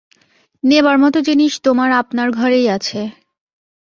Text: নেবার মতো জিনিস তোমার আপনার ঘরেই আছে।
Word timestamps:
নেবার 0.63 0.97
মতো 0.97 1.19
জিনিস 1.21 1.53
তোমার 1.63 1.89
আপনার 1.91 2.27
ঘরেই 2.31 2.67
আছে। 2.69 2.99